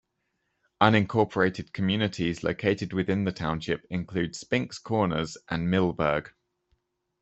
Unincorporated 0.81 1.73
communities 1.73 2.43
located 2.43 2.91
within 2.91 3.23
the 3.23 3.31
township 3.31 3.85
include 3.91 4.35
Spinks 4.35 4.79
Corners 4.79 5.37
and 5.47 5.67
Millburg. 5.67 6.31